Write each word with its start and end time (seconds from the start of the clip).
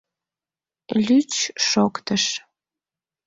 Лӱч 1.05 1.33
шоктыш. 1.69 2.23